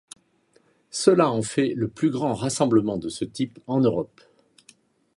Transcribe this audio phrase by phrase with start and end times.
[0.89, 4.19] Cela en fait le plus grand rassemblement de ce type en Europe.